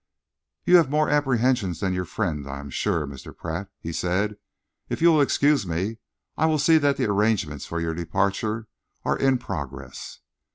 [0.65, 3.37] "You have more apprehension than your friend, I am sure, Mr.
[3.37, 4.37] Pratt," he said.
[4.89, 5.97] "If you will excuse me,
[6.35, 8.67] I will see that the arrangements for your departure
[9.05, 10.21] are in progress."...